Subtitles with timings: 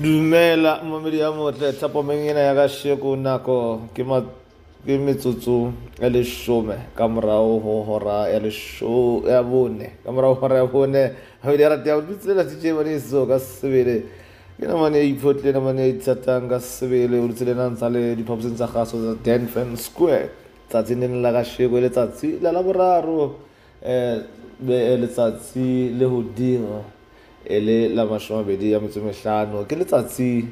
[0.00, 1.72] dumela mmamedi ya motle.
[1.72, 4.22] Thapomeng ena ya kasheko nako ke ma
[4.86, 10.56] ke metsotso e leshome ka morago go hora ya lesho ya bone ka morago hora
[10.56, 11.12] ya bone.
[11.44, 14.04] Gabedi ya rate ya dutselela titše mane seo ka sebele.
[14.58, 17.20] Ke namane ya iphotle namane ya ithatang ka sebele.
[17.20, 20.30] O dutsele nantsa le diphaposeng tsa gaso tsa denfen square
[20.70, 23.36] tsatsi neng la kasheko e letsatsi la la boraro
[23.84, 24.24] um
[24.64, 26.99] letsatsi le go dira
[27.42, 29.64] e le la masomabedi ya metso mehlano.
[29.66, 30.48] Ke letsatsi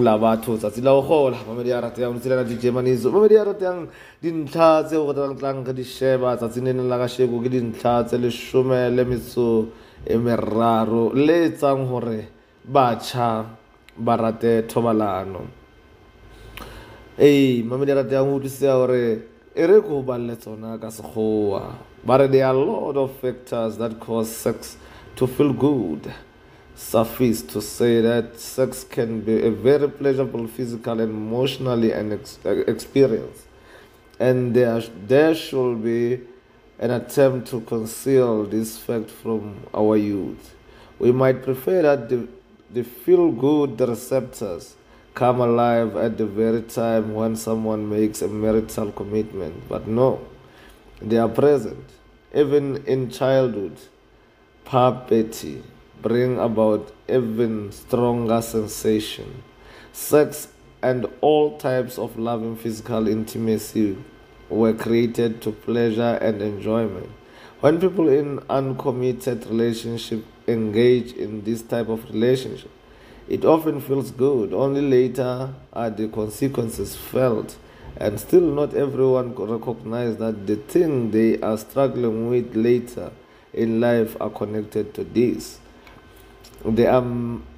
[0.00, 1.36] la batho tsatsi la go gola.
[1.46, 3.88] Mamedi a ratang tselena di germaniso mamedi a ratang
[4.20, 8.16] dintlha tse go tlang re di sheba tsatsi ne la ka sheko ke dintlha tse
[8.18, 9.70] lesome le metso
[10.02, 12.28] e meraro le etsang gore
[12.62, 13.44] batjha
[13.96, 15.46] ba rate thobalano.
[17.18, 21.62] Ee mamedi a ratang go utlwisega gore e re ko balle tsona ka sekgowa.
[22.04, 24.76] Ba re there are a lot of factors that cause sex
[25.16, 26.12] to feel good.
[26.76, 32.38] Suffice to say that sex can be a very pleasurable physical and emotionally an ex-
[32.44, 33.46] experience,
[34.18, 36.20] and there, there should be
[36.80, 40.54] an attempt to conceal this fact from our youth.
[40.98, 42.26] We might prefer that the,
[42.72, 44.74] the feel good receptors
[45.14, 50.26] come alive at the very time when someone makes a marital commitment, but no,
[51.00, 51.84] they are present
[52.34, 53.76] even in childhood
[54.64, 55.62] puberty
[56.02, 59.42] bring about even stronger sensation.
[59.92, 60.48] Sex
[60.82, 63.96] and all types of loving physical intimacy
[64.50, 67.08] were created to pleasure and enjoyment.
[67.60, 72.70] When people in uncommitted relationship engage in this type of relationship,
[73.26, 74.52] it often feels good.
[74.52, 77.56] Only later are the consequences felt,
[77.96, 83.10] and still not everyone recognize that the thing they are struggling with later
[83.54, 85.58] in life are connected to this.
[86.64, 87.04] There are,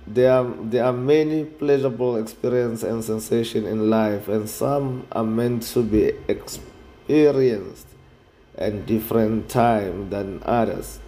[0.07, 5.63] there are, there are many pleasurable experiences and sensations in life, and some are meant
[5.75, 7.87] to be experienced
[8.57, 10.99] at different time than others.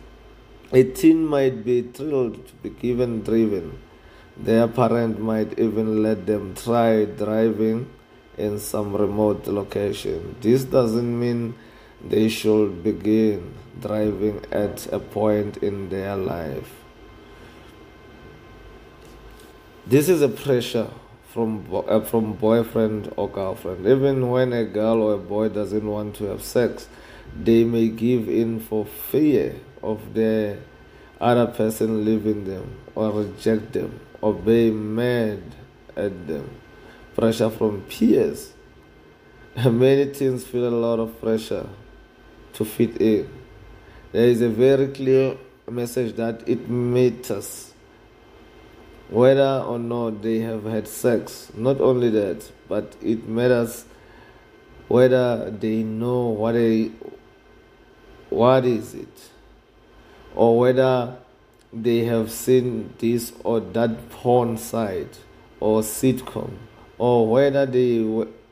[0.72, 3.78] A teen might be thrilled to be given driven.
[4.36, 7.88] Their parent might even let them try driving
[8.36, 10.36] in some remote location.
[10.40, 11.54] This doesn't mean
[12.04, 16.72] they should begin driving at a point in their life.
[19.86, 20.88] This is a pressure
[21.32, 23.86] from uh, from boyfriend or girlfriend.
[23.86, 26.88] Even when a girl or a boy doesn't want to have sex,
[27.34, 30.58] they may give in for fear of the
[31.20, 35.42] other person leaving them or reject them or be mad
[35.96, 36.48] at them.
[37.14, 38.52] Pressure from peers.
[39.56, 41.68] Many teens feel a lot of pressure
[42.54, 43.28] to fit in.
[44.12, 45.36] There is a very clear
[45.70, 47.72] message that it matters
[49.10, 51.50] whether or not they have had sex.
[51.54, 53.84] Not only that, but it matters
[54.88, 56.90] whether they know what they
[58.30, 59.30] what is it
[60.34, 61.16] or whether
[61.72, 65.18] they have seen this or that porn site
[65.60, 66.50] or sitcom
[66.96, 68.00] or whether they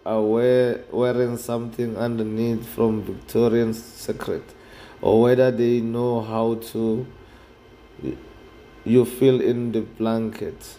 [0.06, 4.44] are wear, wearing something underneath from Victorian Secret
[5.02, 7.06] or whether they know how to
[8.84, 10.76] you fill in the blanket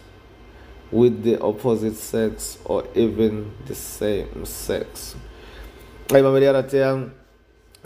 [0.90, 5.14] with the opposite sex or even the same sex.
[6.10, 7.10] Ai mamedi a ratehang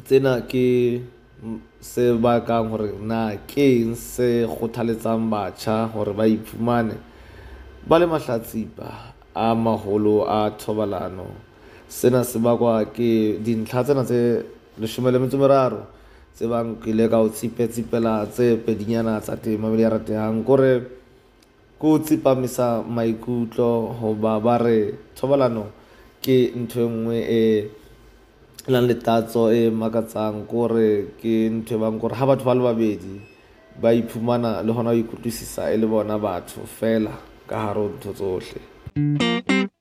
[0.06, 1.02] tsena ke
[1.80, 6.96] se bakang hore na ke eng se kgothaletsang batjha hore ba iphumane
[7.82, 11.26] ba le mahlatsipa a magolo a thobalano.
[11.88, 14.44] Sena se bakwa ke dintlha tsena tse
[14.80, 15.86] leshome le metso meraro
[16.34, 20.44] tse bang ke ile ka o tsipetsipela tse pedinyana tsa teng mamedi a ratehang.
[20.44, 20.80] Kore
[21.78, 25.68] ke o tsepamisa maikutlo goba ba re thobalano
[26.22, 27.70] ke ntho e nngwe e
[28.68, 30.46] nang le tatso e makatsang.
[30.48, 33.20] Kore ke ntho e bang kore ga batho ba le babedi
[33.80, 37.12] ba iphumana le gona go ikutlwisisa e le bona batho fela
[37.46, 39.71] ka gare ntho tsotlhe Thank you.